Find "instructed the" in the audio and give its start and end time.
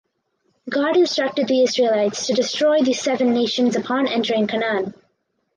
0.97-1.61